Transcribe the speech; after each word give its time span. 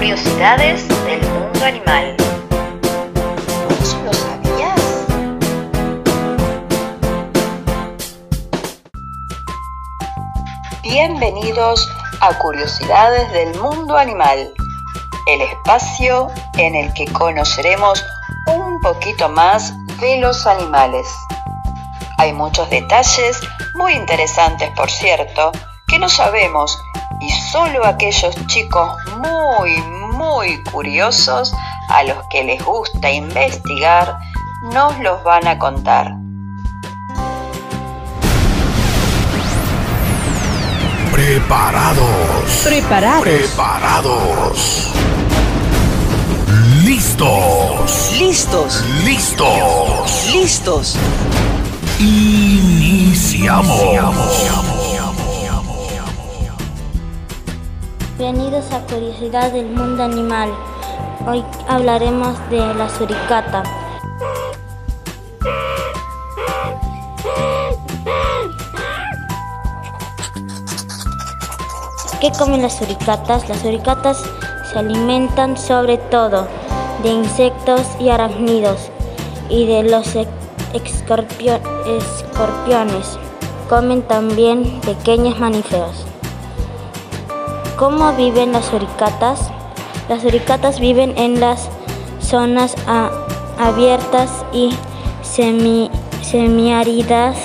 Curiosidades 0.00 0.88
del 1.04 1.20
mundo 1.28 1.62
animal. 1.62 2.16
¿Vos 3.68 3.96
lo 4.02 4.12
sabías? 4.14 5.06
Bienvenidos 10.82 11.86
a 12.22 12.32
Curiosidades 12.38 13.30
del 13.32 13.60
mundo 13.60 13.98
animal, 13.98 14.50
el 15.26 15.42
espacio 15.42 16.28
en 16.56 16.76
el 16.76 16.90
que 16.94 17.04
conoceremos 17.12 18.02
un 18.46 18.80
poquito 18.80 19.28
más 19.28 19.74
de 20.00 20.16
los 20.16 20.46
animales. 20.46 21.06
Hay 22.16 22.32
muchos 22.32 22.70
detalles 22.70 23.38
muy 23.74 23.92
interesantes, 23.92 24.70
por 24.74 24.90
cierto, 24.90 25.52
que 25.88 25.98
no 25.98 26.08
sabemos 26.08 26.82
y 27.20 27.30
solo 27.52 27.84
aquellos 27.84 28.34
chicos 28.46 28.94
muy, 29.20 29.82
muy 30.12 30.62
curiosos 30.64 31.54
a 31.88 32.02
los 32.04 32.18
que 32.30 32.44
les 32.44 32.64
gusta 32.64 33.10
investigar 33.10 34.18
nos 34.72 34.98
los 35.00 35.22
van 35.24 35.46
a 35.46 35.58
contar. 35.58 36.14
Preparados. 41.12 42.62
Preparados. 42.64 43.22
Preparados. 43.22 44.90
Listos. 46.84 48.12
Listos. 48.18 48.84
Listos. 49.04 50.30
Listos. 50.32 50.96
Iniciamos. 51.98 53.70
Bienvenidos 58.20 58.70
a 58.72 58.80
Curiosidad 58.80 59.50
del 59.50 59.64
Mundo 59.70 60.02
Animal. 60.02 60.50
Hoy 61.26 61.42
hablaremos 61.66 62.36
de 62.50 62.58
la 62.74 62.86
suricata. 62.90 63.62
¿Qué 72.20 72.30
comen 72.38 72.60
las 72.60 72.76
suricatas? 72.76 73.48
Las 73.48 73.60
suricatas 73.60 74.22
se 74.70 74.78
alimentan 74.78 75.56
sobre 75.56 75.96
todo 75.96 76.46
de 77.02 77.08
insectos 77.08 77.80
y 77.98 78.10
arácnidos 78.10 78.90
y 79.48 79.64
de 79.64 79.84
los 79.84 80.14
escorpio- 80.74 81.58
escorpiones. 81.86 83.18
Comen 83.70 84.02
también 84.02 84.78
pequeños 84.82 85.38
mamíferos. 85.40 86.09
¿Cómo 87.80 88.12
viven 88.12 88.52
las 88.52 88.66
suricatas? 88.66 89.50
Las 90.10 90.20
suricatas 90.20 90.78
viven 90.80 91.16
en 91.16 91.40
las 91.40 91.70
zonas 92.20 92.76
abiertas 93.58 94.44
y 94.52 94.68
semi, 95.22 95.90
semiáridas, 96.20 97.38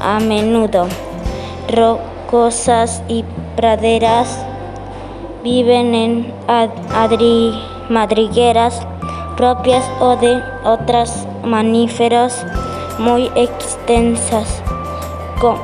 a 0.00 0.18
menudo 0.18 0.86
rocosas 1.68 3.02
y 3.06 3.22
praderas. 3.54 4.38
Viven 5.44 5.94
en 5.94 6.34
ad- 6.48 6.70
adri- 6.94 7.54
madrigueras 7.90 8.80
propias 9.36 9.84
o 10.00 10.16
de 10.16 10.42
otras 10.64 11.28
mamíferos 11.44 12.32
muy 12.98 13.30
extensas, 13.36 14.62
con 15.38 15.58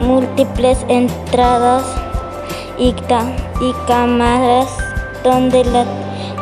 múltiples 0.00 0.84
entradas 0.88 1.82
y, 2.80 2.94
cámaras 3.86 4.68
donde 5.22 5.64
la 5.66 5.84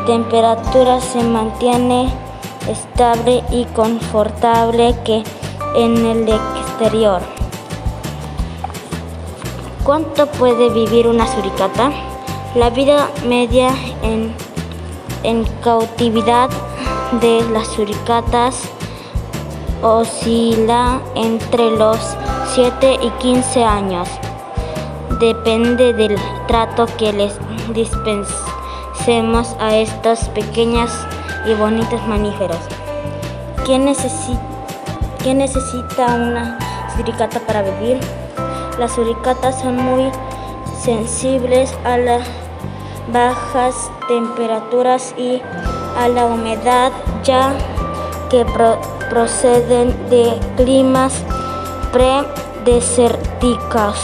temperatura 0.06 1.00
se 1.00 1.22
mantiene 1.22 2.08
estable 2.68 3.42
y 3.50 3.64
confortable 3.74 4.94
que 5.04 5.24
en 5.74 5.96
el 6.06 6.28
exterior. 6.28 7.20
¿Cuánto 9.82 10.26
puede 10.26 10.70
vivir 10.70 11.08
una 11.08 11.26
suricata? 11.26 11.90
La 12.54 12.70
vida 12.70 13.08
media 13.26 13.70
en, 14.02 14.32
en 15.24 15.44
cautividad 15.62 16.50
de 17.20 17.42
las 17.52 17.66
suricatas 17.68 18.62
oscila 19.82 21.00
entre 21.14 21.70
los 21.70 21.98
7 22.54 22.98
y 23.02 23.10
15 23.22 23.64
años. 23.64 24.08
Depende 25.20 25.92
del 25.94 26.16
trato 26.46 26.86
que 26.96 27.12
les 27.12 27.36
dispensemos 27.74 29.56
a 29.58 29.74
estos 29.76 30.20
pequeños 30.28 30.92
y 31.44 31.54
bonitos 31.54 32.00
mamíferos. 32.06 32.58
¿Qué, 33.66 33.76
necesi- 33.78 34.38
qué 35.22 35.34
necesita 35.34 36.06
una 36.14 36.56
suricata 36.96 37.40
para 37.40 37.62
vivir? 37.62 37.98
Las 38.78 38.92
suricatas 38.92 39.60
son 39.60 39.76
muy 39.76 40.08
sensibles 40.80 41.74
a 41.84 41.98
las 41.98 42.22
bajas 43.12 43.90
temperaturas 44.06 45.14
y 45.18 45.42
a 45.98 46.06
la 46.08 46.26
humedad, 46.26 46.92
ya 47.24 47.52
que 48.30 48.44
pro- 48.44 48.78
proceden 49.10 49.96
de 50.10 50.38
climas 50.56 51.24
predesérticos 51.92 53.96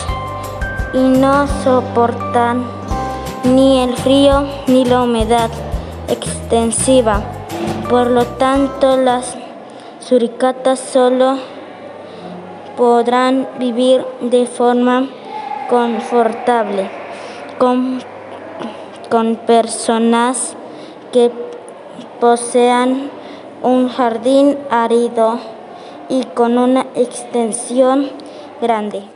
y 0.95 0.99
no 0.99 1.49
soportan 1.65 2.65
ni 3.43 3.83
el 3.83 3.97
frío 3.97 4.47
ni 4.69 4.85
la 4.85 5.03
humedad 5.03 5.51
extensiva. 6.09 7.21
Por 7.91 8.11
lo 8.11 8.25
tanto, 8.25 8.97
las 8.97 9.37
suricatas 9.99 10.79
solo 10.79 11.37
podrán 12.77 13.49
vivir 13.59 14.05
de 14.21 14.47
forma 14.47 15.09
confortable 15.69 16.89
con, 17.59 18.01
con 19.11 19.37
personas 19.37 20.55
que 21.13 21.31
posean 22.21 23.11
un 23.63 23.89
jardín 23.89 24.59
árido 24.71 25.39
y 26.09 26.23
con 26.25 26.59
una 26.59 26.87
extensión 26.95 28.11
grande. 28.61 29.14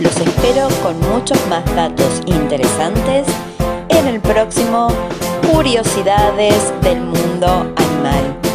Los 0.00 0.16
espero 0.20 0.68
con 0.80 0.98
muchos 1.10 1.38
más 1.48 1.64
datos 1.74 2.22
interesantes 2.26 3.26
en 3.88 4.06
el 4.06 4.20
próximo 4.20 4.88
Curiosidades 5.52 6.72
del 6.82 7.00
Mundo 7.00 7.72
Animal. 7.74 8.47